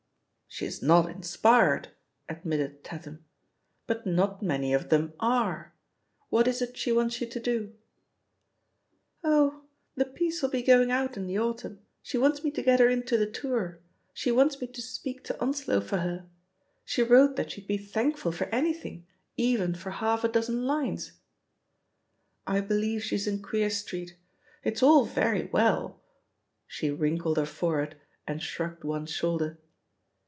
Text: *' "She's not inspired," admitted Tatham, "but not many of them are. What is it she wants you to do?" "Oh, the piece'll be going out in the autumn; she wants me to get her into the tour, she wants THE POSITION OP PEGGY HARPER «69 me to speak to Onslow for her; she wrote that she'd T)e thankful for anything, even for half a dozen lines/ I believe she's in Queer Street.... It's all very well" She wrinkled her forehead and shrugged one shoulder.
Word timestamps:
*' 0.51 0.53
"She's 0.61 0.81
not 0.81 1.09
inspired," 1.09 1.91
admitted 2.27 2.83
Tatham, 2.83 3.23
"but 3.87 4.05
not 4.05 4.43
many 4.43 4.73
of 4.73 4.89
them 4.89 5.13
are. 5.17 5.73
What 6.29 6.45
is 6.45 6.61
it 6.61 6.75
she 6.75 6.91
wants 6.91 7.21
you 7.21 7.27
to 7.27 7.39
do?" 7.39 7.73
"Oh, 9.23 9.63
the 9.95 10.03
piece'll 10.03 10.49
be 10.49 10.61
going 10.61 10.91
out 10.91 11.15
in 11.15 11.25
the 11.25 11.39
autumn; 11.39 11.79
she 12.03 12.17
wants 12.17 12.43
me 12.43 12.51
to 12.51 12.61
get 12.61 12.81
her 12.81 12.89
into 12.89 13.15
the 13.17 13.31
tour, 13.31 13.79
she 14.13 14.29
wants 14.29 14.57
THE 14.57 14.67
POSITION 14.67 14.83
OP 14.99 15.03
PEGGY 15.05 15.13
HARPER 15.13 15.23
«69 15.23 15.23
me 15.23 15.23
to 15.23 15.23
speak 15.23 15.23
to 15.23 15.41
Onslow 15.41 15.81
for 15.87 15.97
her; 15.99 16.25
she 16.83 17.01
wrote 17.01 17.37
that 17.37 17.51
she'd 17.51 17.67
T)e 17.69 17.77
thankful 17.77 18.33
for 18.33 18.45
anything, 18.49 19.07
even 19.37 19.73
for 19.73 19.89
half 19.91 20.25
a 20.25 20.27
dozen 20.27 20.65
lines/ 20.65 21.13
I 22.45 22.59
believe 22.59 23.01
she's 23.01 23.25
in 23.25 23.41
Queer 23.41 23.69
Street.... 23.69 24.17
It's 24.65 24.83
all 24.83 25.05
very 25.05 25.45
well" 25.45 26.01
She 26.67 26.91
wrinkled 26.91 27.37
her 27.37 27.45
forehead 27.45 27.95
and 28.27 28.43
shrugged 28.43 28.83
one 28.83 29.05
shoulder. 29.05 29.57